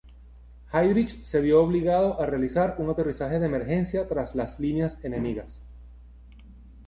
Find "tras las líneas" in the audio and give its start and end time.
4.07-4.97